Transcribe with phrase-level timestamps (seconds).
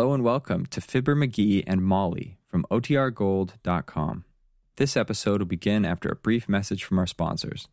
[0.00, 4.24] Hello and welcome to Fibber McGee and Molly from OTRGold.com.
[4.76, 7.68] This episode will begin after a brief message from our sponsors.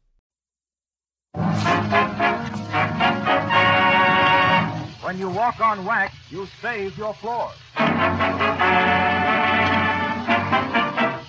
[5.02, 7.55] When you walk on wax, you save your floors.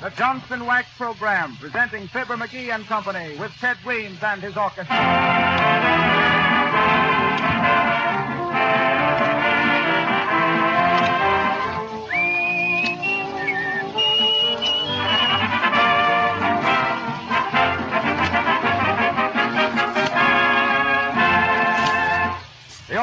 [0.03, 5.48] The Johnson Wax Program, presenting Fibber McGee and Company with Ted Weems and his orchestra.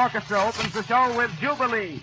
[0.06, 2.00] Orchestra opens the show with Jubilee.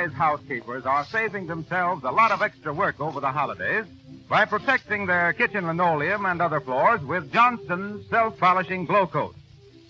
[0.00, 3.84] Wise housekeepers are saving themselves a lot of extra work over the holidays
[4.30, 9.34] by protecting their kitchen linoleum and other floors with Johnson's self-polishing Glo-Coat.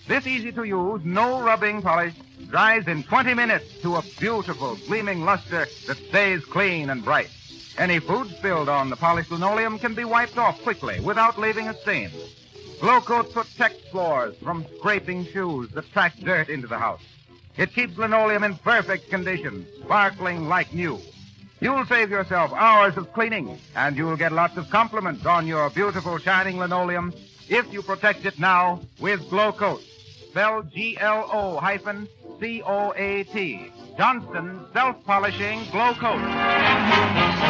[0.09, 2.15] This easy-to-use, no rubbing polish
[2.49, 7.31] dries in 20 minutes to a beautiful, gleaming luster that stays clean and bright.
[7.79, 11.75] Any food spilled on the polished linoleum can be wiped off quickly without leaving a
[11.83, 12.11] stain.
[12.81, 17.05] Glo-Coat protects floors from scraping shoes that track dirt into the house.
[17.61, 20.99] It keeps linoleum in perfect condition, sparkling like new.
[21.61, 26.17] You'll save yourself hours of cleaning, and you'll get lots of compliments on your beautiful
[26.17, 27.13] shining linoleum
[27.51, 29.83] if you protect it now with Glo-Coat.
[30.31, 32.09] Spelled G-L-O hyphen
[32.41, 33.73] C-O-A-T.
[33.99, 37.50] Johnson Self-Polishing Glo-Coat.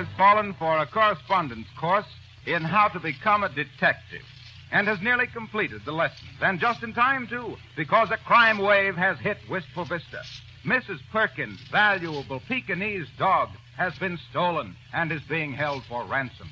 [0.00, 2.06] Has fallen for a correspondence course
[2.46, 4.22] in how to become a detective
[4.72, 6.30] and has nearly completed the lessons.
[6.40, 10.22] And just in time, too, because a crime wave has hit Wistful Vista.
[10.64, 11.00] Mrs.
[11.12, 16.48] Perkins' valuable Pekingese dog has been stolen and is being held for ransom.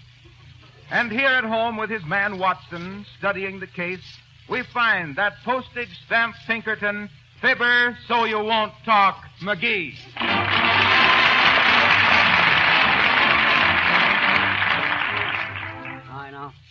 [0.91, 4.19] And here at home with his man Watson studying the case,
[4.51, 7.09] we find that postage stamp Pinkerton,
[7.41, 9.95] Fibber, so you won't talk, McGee.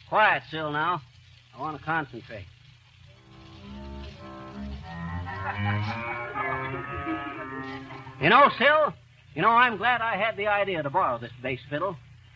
[0.09, 1.01] Quiet, Sil, now.
[1.55, 2.45] I want to concentrate.
[8.21, 8.93] You know, Sil,
[9.35, 11.95] you know, I'm glad I had the idea to borrow this bass fiddle.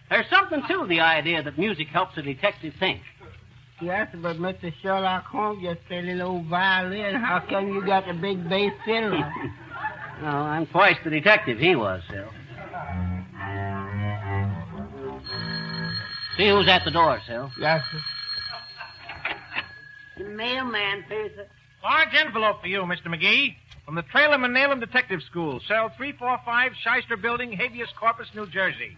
[0.09, 3.01] There's something to the idea that music helps a detective think.
[3.81, 4.71] Yes, but Mr.
[4.81, 7.15] Sherlock Holmes just played a little violin.
[7.15, 9.23] How come you got the big bass fiddle?
[10.21, 12.29] No, I'm twice the detective he was, Sil.
[16.37, 17.51] See who's at the door, Sil.
[17.59, 17.99] yes, sir.
[20.17, 21.31] The mailman, please.
[21.83, 23.07] Large envelope for you, Mr.
[23.07, 23.55] McGee.
[23.85, 28.95] From the Trailham and Nailham Detective School, cell 345, Shyster Building, Habeas Corpus, New Jersey.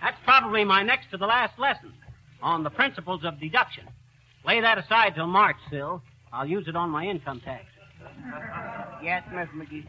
[0.00, 1.92] That's probably my next to the last lesson
[2.42, 3.84] on the principles of deduction.
[4.46, 6.00] Lay that aside till March, Sil.
[6.32, 7.64] I'll use it on my income tax.
[9.02, 9.84] Yes, Miss McGee.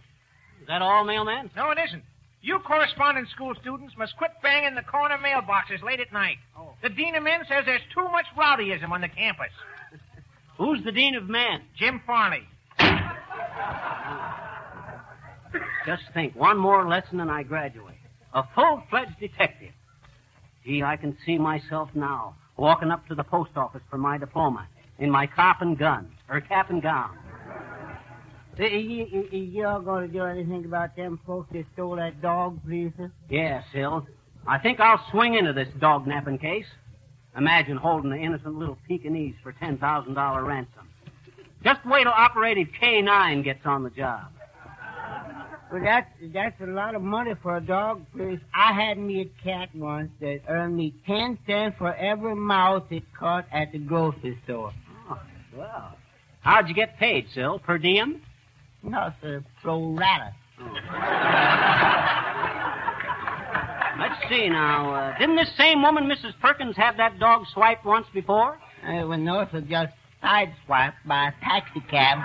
[0.62, 1.52] Is that all, mailman?
[1.56, 2.04] No, it isn't.
[2.46, 6.38] You correspondence school students must quit banging the corner mailboxes late at night.
[6.56, 6.76] Oh.
[6.84, 9.50] The dean of men says there's too much rowdyism on the campus.
[10.60, 11.62] Who's the dean of men?
[11.76, 12.44] Jim Farley.
[15.88, 17.96] Just think, one more lesson and I graduate.
[18.36, 19.74] A full-fledged detective.
[20.64, 24.68] Gee, I can see myself now, walking up to the post office for my diploma,
[25.00, 27.18] in my cap and gun, or cap and gown.
[28.58, 32.22] You, you, you, you all going to do anything about them folks that stole that
[32.22, 33.12] dog, please, sir?
[33.30, 34.08] Yeah, Sil.
[34.48, 36.66] I think I'll swing into this dog napping case.
[37.36, 40.88] Imagine holding an innocent little Pekingese for $10,000 ransom.
[41.64, 44.28] Just wait till Operative K9 gets on the job.
[45.72, 48.40] Well, that's, that's a lot of money for a dog, please.
[48.54, 53.04] I had me a cat once that earned me ten cents for every mouse it
[53.18, 54.72] caught at the grocery store.
[55.10, 55.20] Oh,
[55.58, 55.98] well.
[56.42, 57.58] How'd you get paid, Sil?
[57.60, 58.22] Per diem?
[58.86, 60.32] No, sir, pro rata.
[63.98, 64.94] Let's see now.
[64.94, 66.40] Uh, didn't this same woman, Mrs.
[66.40, 68.60] Perkins, have that dog swiped once before?
[68.86, 69.94] Uh, well, no, sir, just
[70.24, 72.20] sideswiped by a taxi cab.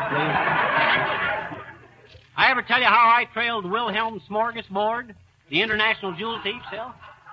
[2.36, 5.14] I ever tell you how I trailed Wilhelm Smorgasbord,
[5.48, 6.92] the international jewel thief, Sil?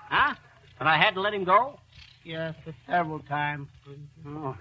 [0.09, 0.35] Huh?
[0.77, 1.79] But I had to let him go?
[2.23, 3.67] Yes, sir, several times.
[4.25, 4.55] Oh.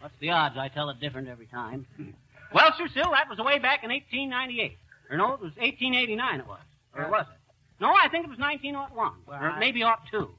[0.00, 1.86] What's the odds I tell it different every time?
[2.52, 4.78] Well, Cecil, that was way back in 1898.
[5.10, 6.60] Or no, it was 1889 it was.
[6.94, 7.36] Or was it?
[7.80, 9.12] No, I think it was 1901.
[9.26, 10.30] Well, or I- maybe 02.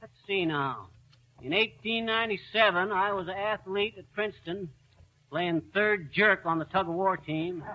[0.00, 0.88] Let's see now.
[1.42, 4.70] In 1897, I was an athlete at Princeton,
[5.30, 7.64] playing third jerk on the tug of war team.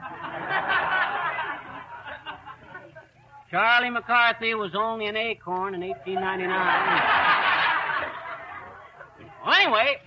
[3.51, 6.49] Charlie McCarthy was only an acorn in 1899.
[9.45, 9.97] well, anyway,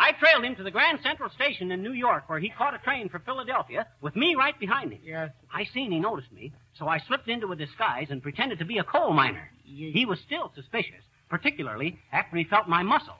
[0.00, 2.78] I trailed him to the Grand Central Station in New York, where he caught a
[2.78, 5.00] train for Philadelphia with me right behind him.
[5.04, 5.30] Yes.
[5.52, 8.78] I seen he noticed me, so I slipped into a disguise and pretended to be
[8.78, 9.50] a coal miner.
[9.64, 13.18] You- He was still suspicious, particularly after he felt my muscles.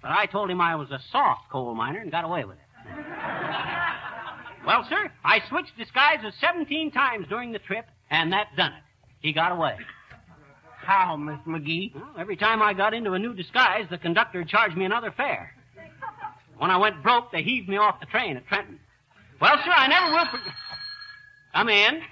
[0.00, 3.04] But I told him I was a soft coal miner and got away with it.
[4.66, 8.82] well, sir, I switched disguises 17 times during the trip, and that done it.
[9.20, 9.76] He got away.
[10.82, 11.94] How, Miss McGee?
[11.94, 15.54] Well, every time I got into a new disguise, the conductor charged me another fare.
[16.60, 18.78] When I went broke, they heaved me off the train at Trenton.
[19.40, 20.52] Well, sir, I never will forget.
[21.54, 22.02] Come in.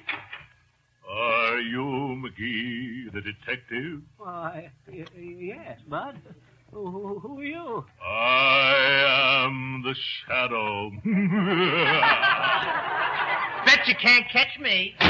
[1.06, 1.82] Are you
[2.24, 4.00] McGee, the detective?
[4.16, 6.18] Why, y- y- yes, Bud.
[6.72, 7.84] Who, who, who are you?
[8.02, 10.92] I am the shadow.
[13.66, 14.94] Bet you can't catch me.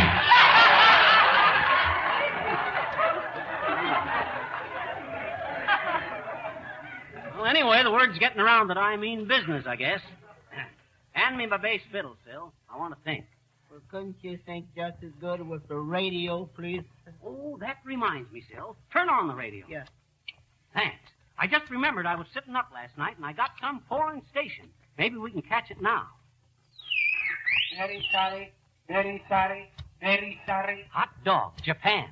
[7.48, 10.00] anyway, the word's getting around that I mean business, I guess.
[11.12, 12.52] Hand me my bass fiddle, Sil.
[12.72, 13.24] I want to think.
[13.70, 16.82] Well, couldn't you think just as good with the radio, please?
[17.24, 18.76] Oh, that reminds me, Sil.
[18.92, 19.64] Turn on the radio.
[19.68, 19.84] Yeah.
[20.74, 20.96] Thanks.
[21.38, 24.66] I just remembered I was sitting up last night and I got some foreign station.
[24.98, 26.08] Maybe we can catch it now.
[27.76, 28.52] Very sorry,
[28.88, 30.84] very sorry, very sorry.
[30.90, 32.08] Hot dog, Japan.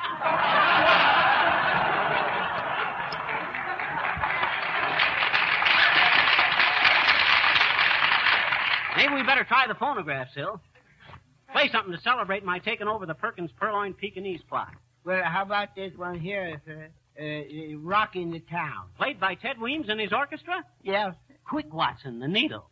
[8.98, 10.58] Maybe we better try the phonograph, Sil.
[11.52, 14.74] Play something to celebrate my taking over the Perkins Purloin Pekingese plot.
[15.04, 16.88] Well, how about this one here, sir?
[17.16, 18.88] Uh, uh, Rocking the Town.
[18.96, 20.64] Played by Ted Weems and his orchestra?
[20.82, 21.14] Yes.
[21.44, 22.70] Quick, Watson, the needle.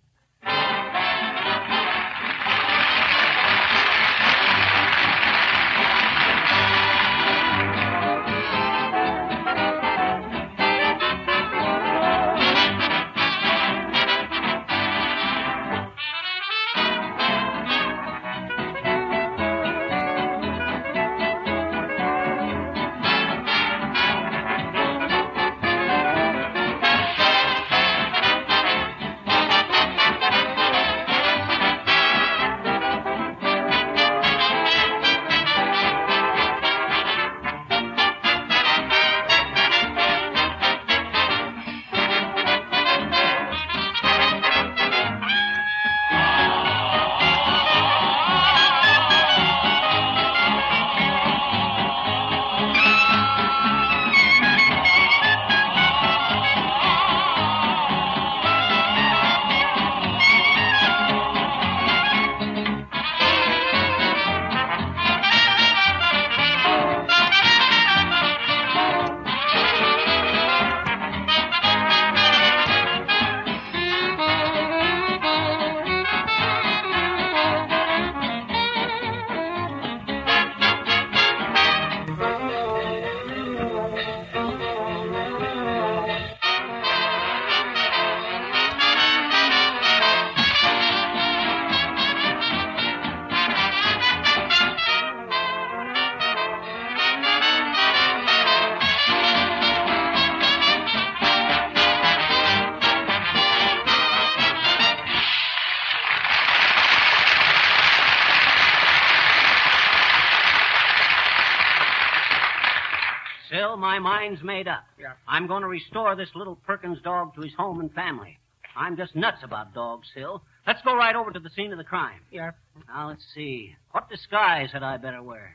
[114.00, 114.84] My mind's made up.
[115.00, 115.12] Yeah.
[115.28, 118.38] I'm going to restore this little Perkins dog to his home and family.
[118.76, 120.42] I'm just nuts about dogs, Sil.
[120.66, 122.20] Let's go right over to the scene of the crime.
[122.30, 122.52] Yes.
[122.88, 123.74] Now, let's see.
[123.92, 125.54] What disguise had I better wear?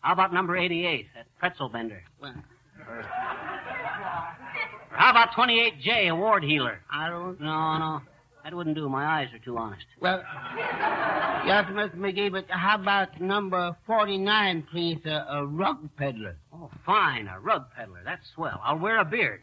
[0.00, 2.02] How about number 88, that pretzel bender?
[2.20, 2.34] Well,
[2.88, 3.02] Or
[4.90, 6.80] how about 28J, a ward healer?
[6.90, 7.40] I don't.
[7.40, 8.00] No, no.
[8.44, 8.88] That wouldn't do.
[8.88, 9.84] My eyes are too honest.
[10.00, 10.20] Well,
[11.46, 11.96] yes, Mr.
[11.96, 16.36] McGee, but how about number 49, please, a, a rug peddler?
[16.52, 17.28] Oh, fine.
[17.28, 18.02] A rug peddler.
[18.04, 18.60] That's swell.
[18.64, 19.42] I'll wear a beard.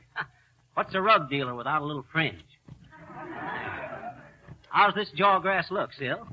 [0.74, 2.44] What's a rug dealer without a little fringe?
[4.70, 6.28] How's this jawgrass look, Sil?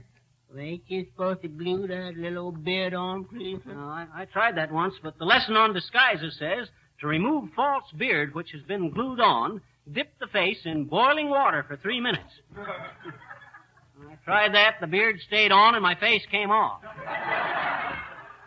[0.50, 3.58] Well, ain't you supposed to glue that little old beard on, please?
[3.66, 6.68] No, I, I tried that once, but the lesson on disguises says
[7.00, 9.60] to remove false beard which has been glued on,
[9.92, 12.32] dip the face in boiling water for three minutes.
[12.56, 16.82] I tried that, the beard stayed on, and my face came off.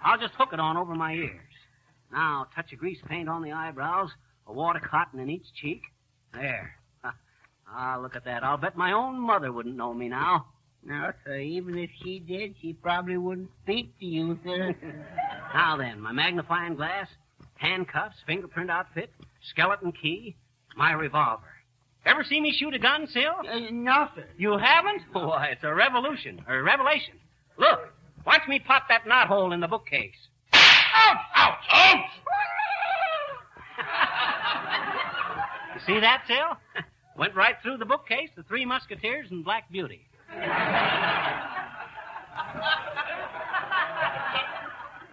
[0.03, 1.39] I'll just hook it on over my ears.
[2.11, 4.09] Now, touch of grease paint on the eyebrows,
[4.47, 5.81] a water cotton in each cheek.
[6.33, 6.75] There.
[7.71, 8.43] Ah, look at that.
[8.43, 10.47] I'll bet my own mother wouldn't know me now.
[10.83, 14.75] No, sir, even if she did, she probably wouldn't speak to you, sir.
[15.51, 17.07] Now then, my magnifying glass,
[17.55, 19.11] handcuffs, fingerprint outfit,
[19.49, 20.35] skeleton key,
[20.79, 21.43] my revolver.
[22.05, 23.43] Ever see me shoot a gun, Sil?
[23.43, 24.25] Uh, no, sir.
[24.37, 25.01] You haven't?
[25.11, 27.15] Why, it's a revolution, or revelation.
[27.57, 27.89] Look,
[28.25, 30.15] watch me pop that knothole in the bookcase.
[30.53, 31.17] Ouch!
[31.35, 31.59] Ouch!
[31.71, 32.05] Ouch!
[35.75, 36.59] You see that, Sil?
[37.17, 40.01] Went right through the bookcase, the Three Musketeers, and Black Beauty.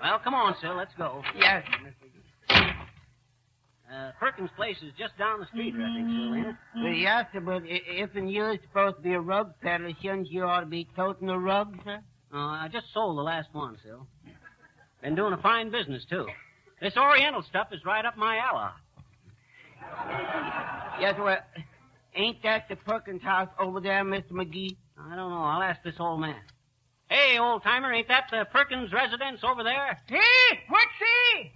[0.03, 1.23] well, come on, Sil, let's go.
[1.39, 1.63] Yes.
[3.97, 6.57] Uh, Perkins' place is just down the street, I think, ain't it?
[6.75, 10.31] Well, yes, sir, but i- if and you're supposed to be a rug peddler, shouldn't
[10.31, 12.01] you ought to be toting a rug, sir?
[12.33, 14.05] Oh, I just sold the last one, Sil.
[15.01, 16.27] Been doing a fine business, too.
[16.81, 18.71] This Oriental stuff is right up my alley.
[21.01, 21.39] Yes, well,
[22.15, 24.33] ain't that the Perkins house over there, Mr.
[24.33, 24.77] McGee?
[24.99, 25.43] I don't know.
[25.43, 26.41] I'll ask this old man.
[27.09, 29.99] Hey, old timer, ain't that the Perkins residence over there?
[30.07, 31.53] Hey, what's he?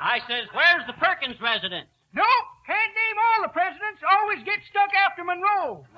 [0.00, 1.88] I says, where's the Perkins residence?
[2.14, 4.00] Nope, can't name all the presidents.
[4.00, 5.84] Always get stuck after Monroe.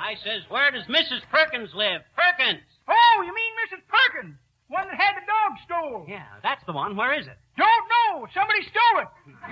[0.00, 1.20] I says, where does Mrs.
[1.30, 2.00] Perkins live?
[2.16, 2.64] Perkins!
[2.88, 3.82] Oh, you mean Mrs.
[3.86, 4.36] Perkins?
[4.68, 6.06] One that had the dog stole.
[6.08, 6.96] Yeah, that's the one.
[6.96, 7.36] Where is it?
[7.58, 8.26] Don't know.
[8.32, 9.08] Somebody stole it.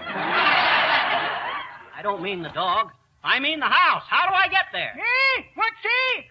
[1.99, 2.91] I don't mean the dog.
[3.23, 4.05] I mean the house.
[4.09, 4.95] How do I get there?
[4.95, 6.25] Hey, what's he?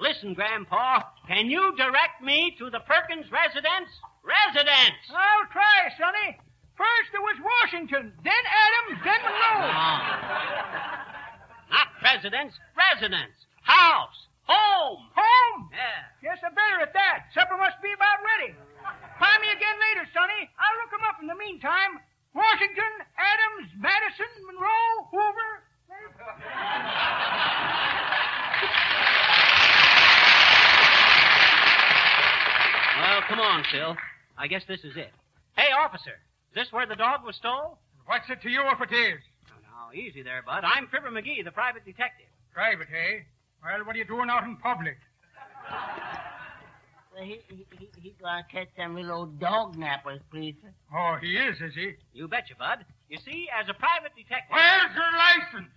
[0.00, 3.90] Listen, Grandpa, can you direct me to the Perkins residence?
[4.30, 5.02] Residence!
[5.10, 6.38] I'll try, Sonny.
[6.78, 9.66] First there was Washington, then Adams, then Monroe.
[9.66, 9.74] No.
[9.74, 11.10] Ah.
[11.70, 13.34] Not residence, residence.
[13.66, 14.16] House.
[14.46, 15.02] Home.
[15.14, 15.70] Home?
[15.74, 16.30] Yeah.
[16.30, 17.26] Yes, I'm better at that.
[17.34, 18.54] Supper must be about ready.
[19.18, 20.46] Find me again later, Sonny.
[20.58, 22.00] I'll look 'em up in the meantime.
[22.32, 25.52] Washington, Adams, Madison, Monroe, Hoover.
[33.00, 33.96] Well, come on, Phil.
[34.40, 35.12] I guess this is it.
[35.54, 36.16] Hey, officer,
[36.48, 37.76] is this where the dog was stole?
[38.06, 39.20] What's it to you if it is?
[39.52, 40.64] Oh, now, easy there, Bud.
[40.64, 42.24] I'm Fibber McGee, the private detective.
[42.54, 43.20] Private, eh?
[43.62, 44.96] Well, what are you doing out in public?
[47.12, 50.54] Well, he, he, he, he's going to catch them little old dog nappers, please.
[50.90, 51.96] Oh, he is, is he?
[52.14, 52.86] You betcha, Bud.
[53.10, 54.56] You see, as a private detective.
[54.56, 55.70] Where's your license?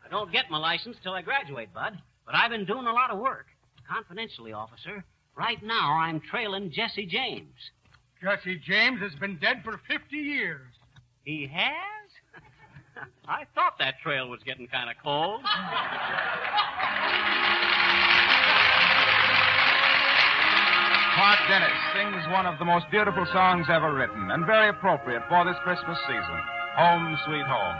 [0.00, 2.00] I don't get my license till I graduate, Bud.
[2.24, 3.48] But I've been doing a lot of work.
[3.88, 5.04] Confidentially, officer.
[5.36, 7.54] Right now, I'm trailing Jesse James.
[8.20, 10.66] Jesse James has been dead for 50 years.
[11.24, 13.04] He has?
[13.28, 15.40] I thought that trail was getting kind of cold.
[21.18, 25.44] Clark Dennis sings one of the most beautiful songs ever written and very appropriate for
[25.44, 26.40] this Christmas season
[26.76, 27.76] Home, Sweet Home.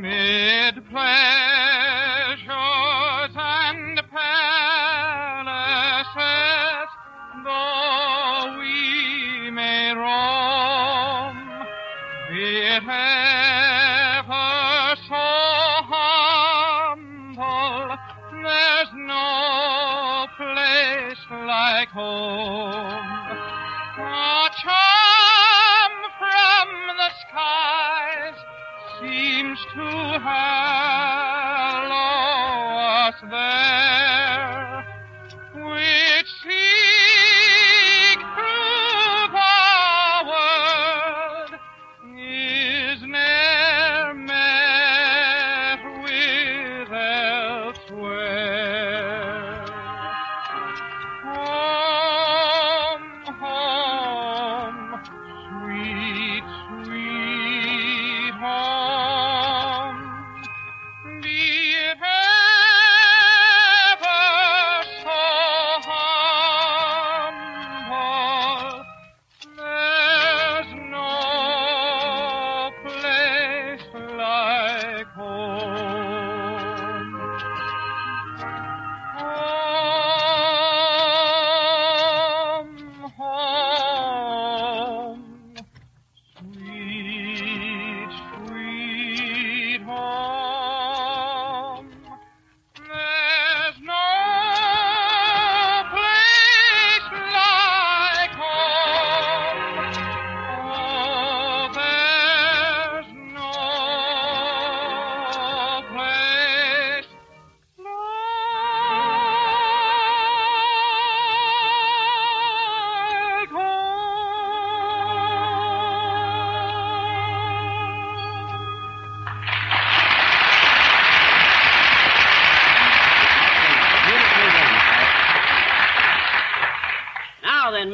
[0.00, 0.88] Mid
[21.92, 22.88] home.
[23.98, 28.38] A charm from the skies
[28.98, 29.86] seems to
[30.20, 30.91] hallow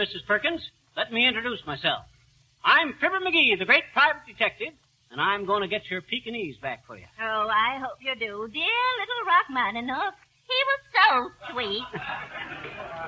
[0.08, 0.26] Mrs.
[0.26, 0.60] Perkins,
[0.96, 2.04] let me introduce myself.
[2.64, 4.72] I'm Fibber McGee, the great private detective,
[5.10, 7.04] and I'm going to get your Pekingese back for you.
[7.20, 8.48] Oh, I hope you do.
[8.52, 10.14] Dear little Rachmaninoff.
[10.46, 11.84] He was so sweet.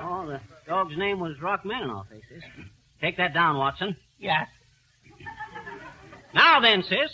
[0.03, 2.43] Oh, the dog's name was Rachmaninoff, eh, sis?
[3.01, 3.95] Take that down, Watson.
[4.17, 4.47] Yes.
[6.33, 7.11] Now then, sis,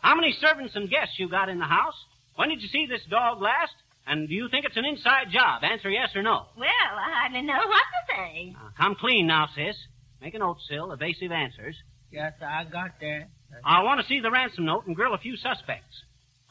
[0.00, 1.94] how many servants and guests you got in the house?
[2.36, 3.74] When did you see this dog last?
[4.06, 5.62] And do you think it's an inside job?
[5.62, 6.46] Answer yes or no.
[6.56, 8.50] Well, I hardly know what to say.
[8.52, 9.76] Now, come clean now, sis.
[10.20, 11.76] Make a note, Sill, evasive answers.
[12.10, 13.28] Yes, I got that.
[13.64, 16.02] I want to see the ransom note and grill a few suspects.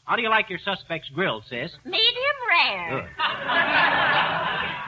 [0.04, 1.70] How do you like your suspects grilled, sis?
[1.84, 3.10] Medium rare.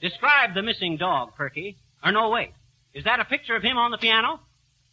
[0.00, 1.76] Describe the missing dog, Perky.
[2.02, 2.52] Or no, wait.
[2.94, 4.40] Is that a picture of him on the piano?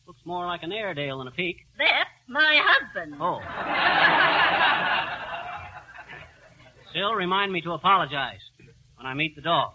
[0.06, 1.58] Looks more like an Airedale than a peak.
[1.78, 3.16] That's my husband.
[3.20, 3.40] Oh.
[6.92, 8.40] Still, remind me to apologize
[8.96, 9.74] when I meet the dog.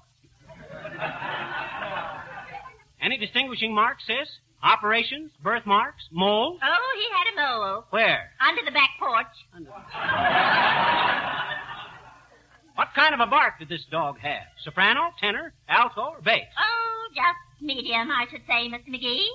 [3.01, 4.29] Any distinguishing marks, sis?
[4.62, 5.33] Operations?
[5.42, 6.05] Birthmarks?
[6.12, 6.59] mole?
[6.62, 7.85] Oh, he had a mole.
[7.90, 8.31] Where?
[8.40, 9.27] Under the back porch.
[9.55, 9.70] Under...
[12.75, 14.46] What kind of a bark did this dog have?
[14.64, 16.46] Soprano, tenor, alto, or bass?
[16.59, 18.88] Oh, just medium, I should say, Mr.
[18.88, 19.27] McGee.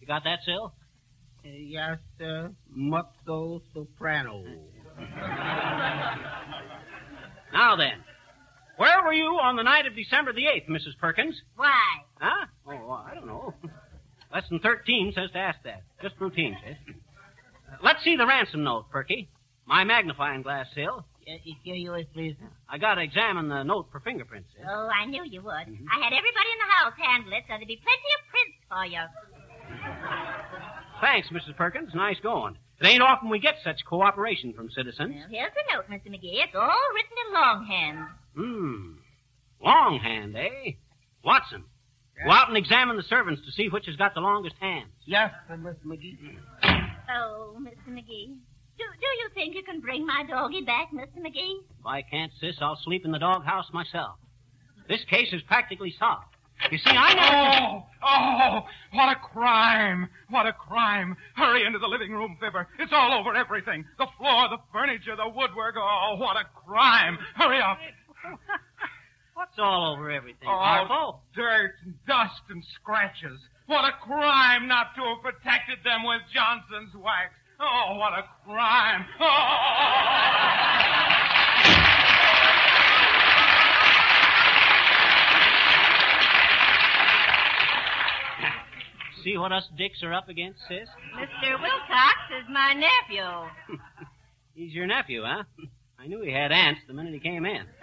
[0.00, 0.72] You got that, Sil?
[1.44, 2.50] Uh, yes, sir.
[2.74, 4.44] Mezzo soprano.
[7.52, 8.04] Now then,
[8.76, 10.98] where were you on the night of December the 8th, Mrs.
[11.00, 11.34] Perkins?
[11.56, 11.82] Why?
[12.20, 12.46] Huh?
[12.66, 13.54] Oh, I don't know.
[14.32, 15.82] Lesson 13 says to ask that.
[16.02, 16.76] Just routine, sis.
[16.88, 19.28] Uh, let's see the ransom note, Perky.
[19.66, 20.66] My magnifying glass.
[20.76, 21.00] Uh,
[21.62, 22.36] here you is, please.
[22.68, 24.64] I gotta examine the note for fingerprints, sis.
[24.68, 25.52] Oh, I knew you would.
[25.52, 28.86] I had everybody in the house handle it, so there'd be plenty of prints for
[28.86, 29.00] you.
[31.00, 31.56] Thanks, Mrs.
[31.56, 31.90] Perkins.
[31.94, 32.56] Nice going.
[32.80, 35.14] It ain't often we get such cooperation from citizens.
[35.14, 36.12] Well, here's the note, Mr.
[36.12, 36.44] McGee.
[36.44, 38.08] It's all written in longhand.
[38.36, 38.92] Hmm.
[39.64, 40.72] Longhand, eh?
[41.24, 41.64] Watson,
[42.24, 44.92] go out and examine the servants to see which has got the longest hands.
[45.04, 45.84] Yes, sir, Mr.
[45.84, 46.16] McGee.
[47.10, 47.92] Oh, Mr.
[47.92, 48.36] McGee.
[48.78, 51.18] Do, do you think you can bring my doggie back, Mr.
[51.18, 51.58] McGee?
[51.80, 54.16] If I can't, sis, I'll sleep in the doghouse myself.
[54.88, 56.36] This case is practically solved.
[56.70, 57.84] You see, I never...
[58.00, 58.60] Oh, oh,
[58.92, 60.08] what a crime.
[60.30, 61.16] What a crime.
[61.36, 62.68] Hurry into the living room, Fibber.
[62.78, 63.84] It's all over everything.
[63.98, 65.76] The floor, the furniture, the woodwork.
[65.78, 67.18] Oh, what a crime.
[67.36, 67.78] Hurry up.
[69.34, 70.48] What's all over everything?
[70.48, 71.20] Oh, Harlow?
[71.34, 73.38] dirt and dust and scratches.
[73.66, 77.34] What a crime not to have protected them with Johnson's wax.
[77.60, 79.04] Oh, what a crime.
[79.20, 80.67] Oh!
[89.28, 90.88] See what us dicks are up against, sis?
[91.14, 91.60] Mr.
[91.60, 93.28] Wilcox is my nephew.
[94.54, 95.42] He's your nephew, huh?
[95.98, 97.66] I knew he had aunts the minute he came in.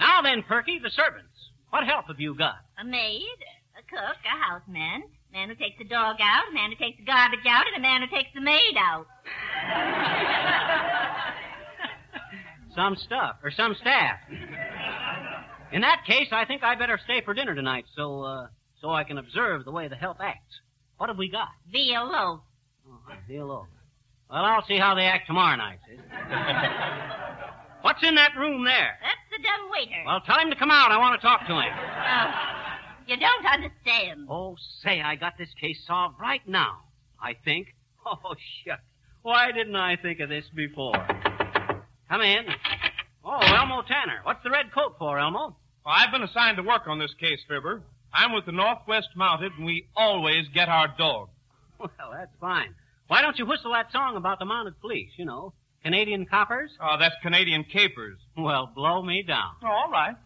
[0.00, 1.28] now then, Perky, the servants.
[1.68, 2.56] What help have you got?
[2.80, 3.36] A maid,
[3.76, 6.96] a cook, a houseman, a man who takes the dog out, a man who takes
[6.96, 9.06] the garbage out, and a man who takes the maid out.
[12.74, 14.20] Some stuff, or some staff.
[15.72, 18.46] In that case, I think I better stay for dinner tonight so, uh,
[18.80, 20.60] so I can observe the way the help acts.
[20.96, 21.48] What have we got?
[21.70, 22.08] Veal.
[22.12, 22.40] Oh,
[23.28, 23.66] hello.
[24.30, 25.78] Well, I'll see how they act tomorrow night.
[27.82, 28.98] What's in that room there?
[29.00, 30.02] That's the dumb waiter.
[30.04, 30.90] Well, tell him to come out.
[30.90, 31.72] I want to talk to him.
[31.72, 32.30] Oh,
[33.06, 34.26] you don't understand.
[34.28, 36.78] Oh, say, I got this case solved right now.
[37.22, 37.68] I think.
[38.06, 38.80] Oh, shucks.
[39.20, 40.94] Why didn't I think of this before?
[42.08, 42.46] Come in.
[43.24, 44.20] Oh, Elmo Tanner.
[44.22, 45.56] What's the red coat for, Elmo?
[45.84, 47.82] Well, I've been assigned to work on this case, Fibber.
[48.12, 51.28] I'm with the Northwest Mounted, and we always get our dog.
[51.78, 52.74] Well, that's fine.
[53.06, 55.52] Why don't you whistle that song about the mounted police, you know?
[55.82, 56.70] Canadian coppers?
[56.80, 58.18] Oh, that's Canadian capers.
[58.36, 59.52] Well, blow me down.
[59.62, 60.16] Oh, all right.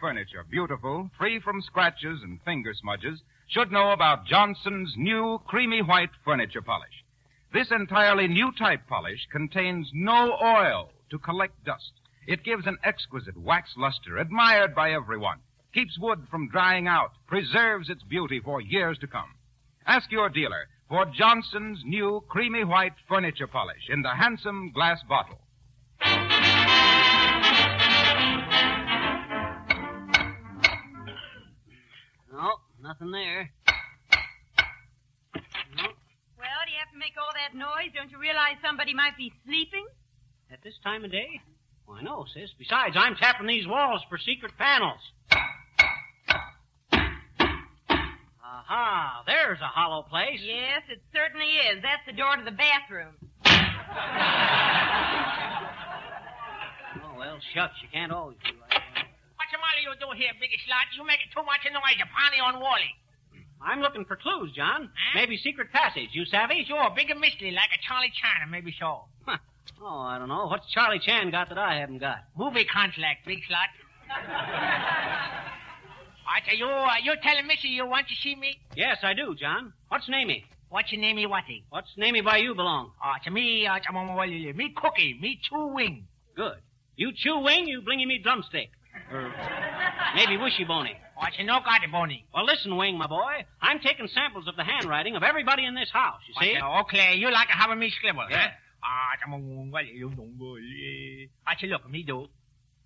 [0.00, 6.10] Furniture beautiful, free from scratches and finger smudges, should know about Johnson's new creamy white
[6.24, 7.04] furniture polish.
[7.52, 11.92] This entirely new type polish contains no oil to collect dust.
[12.26, 15.38] It gives an exquisite wax luster admired by everyone,
[15.72, 19.34] keeps wood from drying out, preserves its beauty for years to come.
[19.86, 25.38] Ask your dealer for Johnson's new creamy white furniture polish in the handsome glass bottle.
[32.98, 33.50] Nothing there.
[36.38, 37.92] Well, do you have to make all that noise?
[37.94, 39.86] Don't you realize somebody might be sleeping?
[40.52, 41.40] At this time of day?
[41.86, 42.50] Why, no, sis.
[42.58, 45.00] Besides, I'm tapping these walls for secret panels.
[48.42, 50.40] Aha, there's a hollow place.
[50.42, 51.82] Yes, it certainly is.
[51.82, 53.14] That's the door to the bathroom.
[57.04, 58.65] Oh, well, shucks, you can't always do like
[59.56, 59.64] that.
[59.64, 60.86] What's the matter you do here, Biggie Slot?
[60.96, 61.96] You making too much noise.
[61.98, 62.92] You're pounding on Wally.
[63.60, 64.90] I'm looking for clues, John.
[65.14, 66.10] Maybe secret passage.
[66.12, 66.64] You savvy?
[66.68, 69.04] Sure, big and mystery, like a Charlie China, maybe so.
[69.24, 69.38] Huh.
[69.82, 70.46] Oh, I don't know.
[70.46, 72.24] What's Charlie Chan got that I haven't got?
[72.36, 73.68] Movie contract, Big Slot.
[76.26, 78.58] I tell you, uh, you're telling Missy you want to see me?
[78.74, 79.72] Yes, I do, John.
[79.88, 80.44] What's namey?
[80.68, 81.64] What's your namey whatty?
[81.70, 82.90] What's namey by you belong?
[83.02, 86.06] Oh, to me, uh, to me cookie, me two wing.
[86.34, 86.58] Good.
[86.96, 88.70] You chew wing, you blingy me drumstick.
[89.12, 89.32] Or
[90.14, 90.96] maybe wishy bony.
[91.20, 92.26] Oh, you no got it, Boney.
[92.34, 93.44] Well, listen, Wing, my boy.
[93.62, 96.58] I'm taking samples of the handwriting of everybody in this house, you see?
[96.62, 98.48] Oh, okay, you like having me scribble, Yeah.
[98.48, 98.50] huh?
[98.84, 101.26] Ah, come on, well, you don't go, yeah.
[101.46, 102.28] I tell look, me do.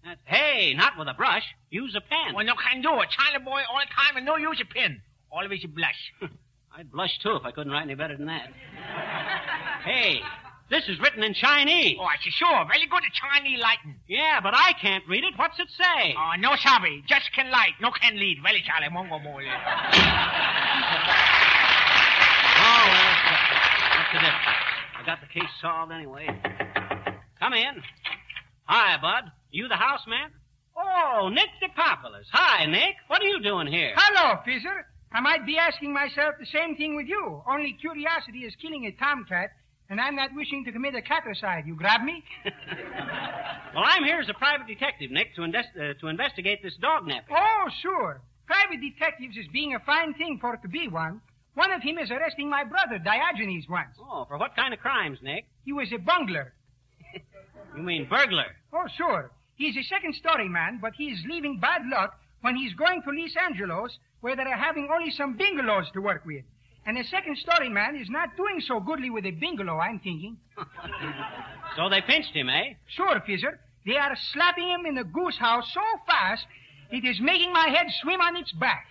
[0.04, 1.42] That- hey, not with a brush.
[1.70, 2.34] Use a pen.
[2.34, 3.08] Well, no can do it.
[3.10, 5.02] China boy all the time and no use a pin.
[5.32, 6.12] Always you blush.
[6.76, 8.48] I'd blush, too, if I couldn't write any better than that.
[9.84, 10.20] hey,
[10.70, 11.96] this is written in Chinese.
[12.00, 13.96] Oh, I say, sure, very good at Chinese lighting.
[14.08, 15.34] Yeah, but I can't read it.
[15.36, 16.14] What's it say?
[16.16, 18.38] Oh, no sabi, just can light, no can lead.
[18.42, 19.44] Very Charlie, mongo boy.
[22.62, 23.10] Oh, well,
[23.96, 24.60] what's the difference?
[25.00, 26.28] I got the case solved anyway.
[27.40, 27.82] Come in.
[28.64, 29.32] Hi, Bud.
[29.50, 30.30] You the house man?
[30.76, 32.26] Oh, Nick DePopulis.
[32.32, 32.96] Hi, Nick.
[33.08, 33.94] What are you doing here?
[33.96, 34.84] Hello, Fizzer.
[35.12, 37.42] I might be asking myself the same thing with you.
[37.48, 39.50] Only curiosity is killing a tomcat,
[39.90, 41.66] and I'm not wishing to commit a catricide.
[41.66, 42.24] You grab me?
[43.72, 47.06] Well, I'm here as a private detective, Nick, to, invest, uh, to investigate this dog
[47.06, 47.36] napping.
[47.38, 48.20] Oh, sure.
[48.46, 51.20] Private detectives is being a fine thing for it to be one.
[51.54, 53.96] One of him is arresting my brother, Diogenes, once.
[54.00, 55.44] Oh, for what kind of crimes, Nick?
[55.64, 56.52] He was a bungler.
[57.76, 58.56] You mean burglar?
[58.72, 59.30] Oh, sure.
[59.54, 63.36] He's a second story man, but he's leaving bad luck when he's going to Los
[63.36, 66.42] Angeles, where they're having only some bungalows to work with.
[66.90, 70.36] And the second story man is not doing so goodly with a bungalow, I'm thinking.
[71.76, 72.74] So they pinched him, eh?
[72.96, 73.60] Sure, Fizzer.
[73.86, 76.44] They are slapping him in the goose house so fast,
[76.90, 78.86] it is making my head swim on its back.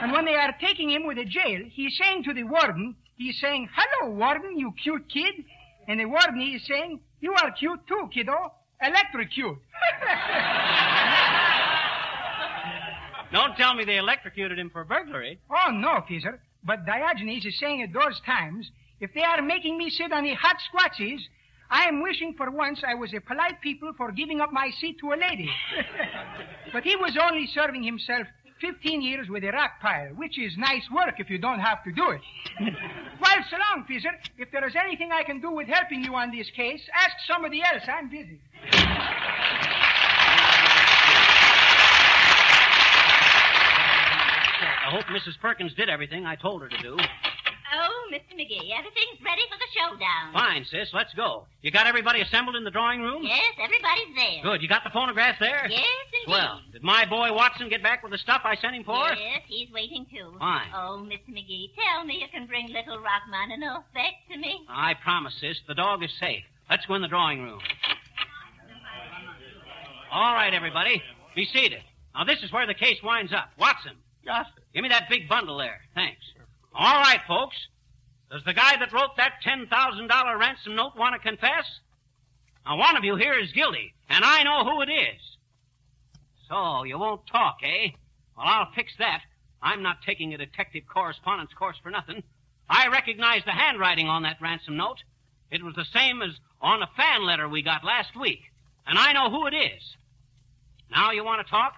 [0.00, 3.38] And when they are taking him with the jail, he's saying to the warden, he's
[3.42, 5.44] saying, Hello, warden, you cute kid.
[5.86, 8.54] And the warden is saying, You are cute too, kiddo.
[8.80, 9.58] Electrocute.
[13.36, 15.38] Don't tell me they electrocuted him for burglary.
[15.50, 16.38] Oh, no, Fizzer.
[16.64, 20.32] But Diogenes is saying at those times, if they are making me sit on the
[20.32, 21.18] hot squatches,
[21.70, 24.96] I am wishing for once I was a polite people for giving up my seat
[25.00, 25.50] to a lady.
[26.72, 28.26] but he was only serving himself
[28.62, 31.92] 15 years with a rock pile, which is nice work if you don't have to
[31.92, 32.22] do it.
[33.20, 34.16] well, so long, Fizzer.
[34.38, 37.62] If there is anything I can do with helping you on this case, ask somebody
[37.62, 37.82] else.
[37.86, 38.40] I'm busy.
[44.86, 45.36] I hope Mrs.
[45.40, 46.96] Perkins did everything I told her to do.
[46.96, 48.38] Oh, Mr.
[48.38, 50.32] McGee, everything's ready for the showdown.
[50.32, 50.90] Fine, sis.
[50.94, 51.46] Let's go.
[51.60, 53.24] You got everybody assembled in the drawing room?
[53.24, 54.42] Yes, everybody's there.
[54.44, 54.62] Good.
[54.62, 55.66] You got the phonograph there?
[55.68, 55.82] Yes,
[56.22, 56.32] indeed.
[56.32, 59.08] Well, did my boy Watson get back with the stuff I sent him for?
[59.08, 60.36] Yes, he's waiting too.
[60.38, 60.68] Fine.
[60.72, 61.34] Oh, Mr.
[61.34, 64.60] McGee, tell me you can bring little Rachmaninoff back to me.
[64.68, 65.58] I promise, sis.
[65.66, 66.44] The dog is safe.
[66.70, 67.58] Let's go in the drawing room.
[70.12, 71.02] All right, everybody.
[71.34, 71.82] Be seated.
[72.14, 73.50] Now, this is where the case winds up.
[73.58, 73.96] Watson.
[74.26, 74.46] Yes.
[74.74, 75.80] Give me that big bundle there.
[75.94, 76.20] Thanks.
[76.74, 77.56] All right, folks.
[78.30, 81.64] Does the guy that wrote that $10,000 ransom note want to confess?
[82.66, 85.20] Now, one of you here is guilty, and I know who it is.
[86.48, 87.90] So, you won't talk, eh?
[88.36, 89.20] Well, I'll fix that.
[89.62, 92.24] I'm not taking a detective correspondence course for nothing.
[92.68, 94.98] I recognize the handwriting on that ransom note.
[95.52, 98.40] It was the same as on a fan letter we got last week,
[98.86, 99.82] and I know who it is.
[100.90, 101.74] Now you want to talk?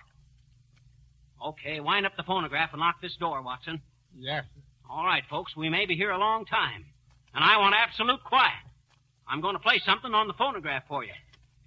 [1.44, 3.80] Okay, wind up the phonograph and lock this door, Watson.
[4.18, 4.44] Yes.
[4.90, 6.84] All right, folks, we may be here a long time.
[7.34, 8.52] And I want absolute quiet.
[9.28, 11.12] I'm going to play something on the phonograph for you.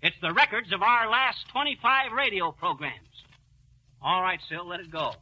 [0.01, 2.95] It's the records of our last 25 radio programs.
[4.01, 5.13] All right, Sil, let it go.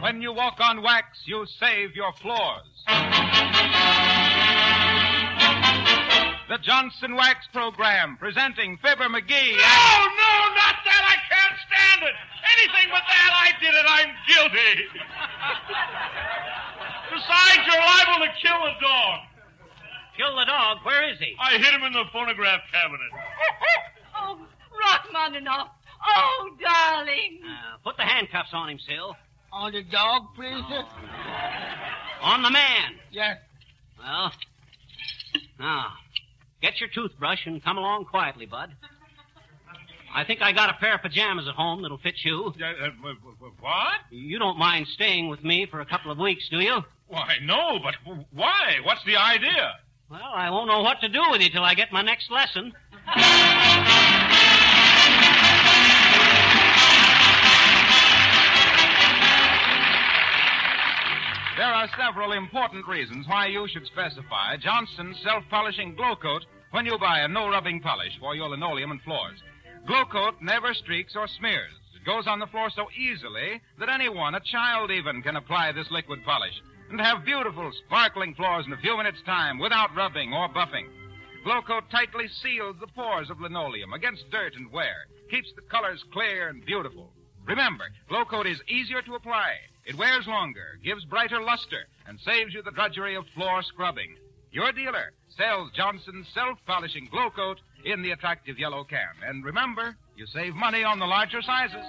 [0.00, 2.64] When you walk on wax, you save your floors.
[6.56, 9.52] The Johnson Wax Program, presenting Fibber McGee.
[9.60, 11.02] No, no, not that.
[11.04, 12.16] I can't stand it.
[12.56, 13.30] Anything but that.
[13.44, 13.84] I did it.
[13.84, 14.88] I'm guilty.
[17.12, 19.20] Besides, you're liable to kill a dog.
[20.16, 20.78] Kill the dog.
[20.84, 21.36] Where is he?
[21.38, 23.12] I hit him in the phonograph cabinet.
[24.18, 24.38] Oh,
[24.80, 25.68] Rachmaninoff.
[26.08, 27.40] Oh, darling.
[27.44, 29.12] Uh, put the handcuffs on him, Sil.
[29.52, 30.84] On the dog, please, sir?
[32.22, 32.94] On the man.
[33.12, 33.36] Yes.
[33.98, 34.32] Well,
[35.58, 35.92] now,
[36.60, 38.74] get your toothbrush and come along quietly, Bud.
[40.14, 42.54] I think I got a pair of pajamas at home that'll fit you.
[42.60, 43.10] Uh, uh,
[43.60, 44.00] what?
[44.10, 46.78] You don't mind staying with me for a couple of weeks, do you?
[47.08, 47.94] Why, no, but
[48.32, 48.78] why?
[48.82, 49.74] What's the idea?
[50.08, 52.72] Well, I won't know what to do with you till I get my next lesson.
[61.66, 67.18] There are several important reasons why you should specify Johnson's self-polishing Glo-Coat when you buy
[67.18, 69.42] a no-rubbing polish for your linoleum and floors.
[69.84, 71.72] Glo-Coat never streaks or smears.
[71.96, 75.90] It goes on the floor so easily that anyone, a child even, can apply this
[75.90, 76.54] liquid polish
[76.88, 80.86] and have beautiful, sparkling floors in a few minutes' time without rubbing or buffing.
[81.42, 86.46] Glo-Coat tightly seals the pores of linoleum against dirt and wear, keeps the colors clear
[86.46, 87.10] and beautiful.
[87.44, 89.56] Remember, Glo-Coat is easier to apply.
[89.86, 94.16] It wears longer, gives brighter luster, and saves you the drudgery of floor scrubbing.
[94.50, 99.14] Your dealer sells Johnson's self-polishing Glo-Coat in the attractive yellow can.
[99.24, 101.86] And remember, you save money on the larger sizes.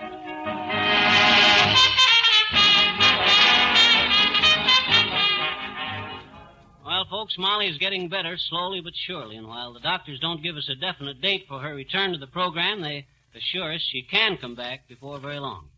[6.86, 10.56] Well, folks, Molly is getting better slowly but surely, and while the doctors don't give
[10.56, 14.38] us a definite date for her return to the program, they assure us she can
[14.38, 15.70] come back before very long.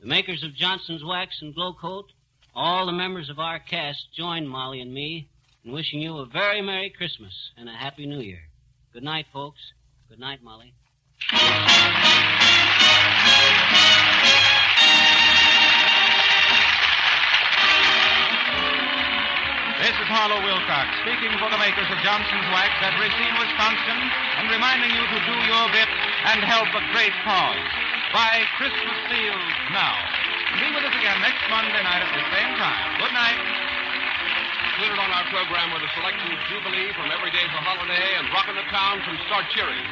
[0.00, 2.12] The makers of Johnson's Wax and Glo-Coat,
[2.54, 5.28] all the members of our cast join Molly and me
[5.64, 8.42] in wishing you a very Merry Christmas and a Happy New Year.
[8.92, 9.60] Good night, folks.
[10.08, 10.74] Good night, Molly.
[19.80, 23.98] This is Harlow Wilcox speaking for the makers of Johnson's Wax at Racine, Wisconsin,
[24.40, 25.88] and reminding you to do your bit
[26.24, 27.83] and help a great cause.
[28.14, 29.98] Buy Christmas seals now.
[30.62, 33.02] Be with us again next Monday night at the same time.
[33.02, 33.42] Good night.
[34.70, 38.54] Included on our program were the selections Jubilee from Every Day's a Holiday and Rockin'
[38.54, 39.82] the Town from Start Cheering.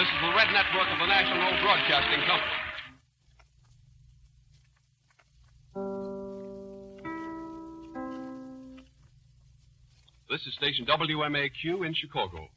[0.00, 2.64] This is the Red Network of the National Broadcasting Company.
[10.32, 12.48] This is station WMAQ in Chicago.